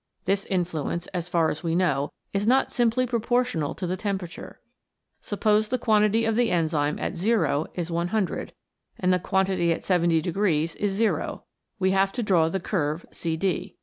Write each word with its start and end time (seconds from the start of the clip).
This 0.25 0.45
influence 0.45 1.05
as 1.13 1.29
far 1.29 1.51
as 1.51 1.61
we 1.61 1.75
know 1.75 2.11
is 2.33 2.47
not 2.47 2.71
simply 2.71 3.05
proportional 3.05 3.75
to 3.75 3.85
the 3.85 3.95
temperature. 3.95 4.59
Suppose 5.19 5.67
the 5.67 5.77
quantity 5.77 6.25
of 6.25 6.35
the 6.35 6.49
enzyme 6.49 6.97
at 6.97 7.23
o 7.23 7.67
is 7.75 7.91
100, 7.91 8.53
and 8.99 9.13
the 9.13 9.19
quantity 9.19 9.71
at 9.71 9.83
70 9.83 10.19
degrees 10.19 10.73
is 10.77 10.99
o, 11.03 11.43
we 11.77 11.91
have 11.91 12.11
to 12.13 12.23
draw 12.23 12.49
the 12.49 12.59
curve 12.59 13.05
CD. 13.11 13.77